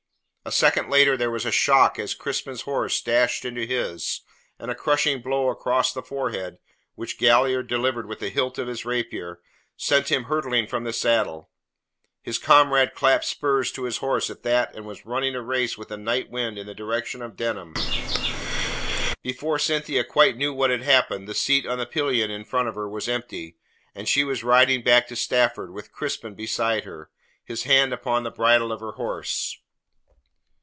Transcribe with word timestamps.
A 0.43 0.51
second 0.51 0.89
later 0.89 1.15
there 1.15 1.29
was 1.29 1.45
a 1.45 1.51
shock 1.51 1.99
as 1.99 2.15
Crispin's 2.15 2.63
horse 2.63 2.99
dashed 2.99 3.45
into 3.45 3.63
his, 3.65 4.21
and 4.57 4.71
a 4.71 4.75
crushing 4.75 5.21
blow 5.21 5.49
across 5.49 5.93
the 5.93 6.01
forehead, 6.01 6.57
which 6.95 7.19
Galliard 7.19 7.67
delivered 7.67 8.07
with 8.07 8.19
the 8.19 8.29
hilt 8.29 8.57
of 8.57 8.67
his 8.67 8.83
rapier, 8.83 9.39
sent 9.77 10.09
him 10.11 10.23
hurtling 10.25 10.65
from 10.65 10.83
the 10.83 10.93
saddle. 10.93 11.51
His 12.23 12.39
comrade 12.39 12.95
clapped 12.95 13.25
spurs 13.25 13.71
to 13.73 13.83
his 13.83 13.97
horse 13.97 14.31
at 14.31 14.41
that 14.41 14.75
and 14.75 14.83
was 14.83 15.05
running 15.05 15.35
a 15.35 15.43
race 15.43 15.77
with 15.77 15.89
the 15.89 15.95
night 15.95 16.31
wind 16.31 16.57
in 16.57 16.65
the 16.65 16.73
direction 16.73 17.21
of 17.21 17.37
Denham. 17.37 17.75
Before 19.21 19.59
Cynthia 19.59 20.03
quite 20.03 20.37
knew 20.37 20.51
what 20.55 20.71
had 20.71 20.81
happened 20.81 21.27
the 21.27 21.35
seat 21.35 21.67
on 21.67 21.77
the 21.77 21.85
pillion 21.85 22.31
in 22.31 22.45
front 22.45 22.67
of 22.67 22.73
her 22.75 22.89
was 22.89 23.07
empty, 23.07 23.57
and 23.93 24.07
she 24.09 24.23
was 24.23 24.43
riding 24.43 24.81
back 24.83 25.07
to 25.09 25.15
Stafford 25.15 25.71
with 25.71 25.93
Crispin 25.93 26.33
beside 26.33 26.83
her, 26.83 27.11
his 27.45 27.63
hand 27.63 27.93
upon 27.93 28.23
the 28.23 28.31
bridle 28.31 28.71
of 28.71 28.79
her 28.81 28.93
horse. 28.93 29.59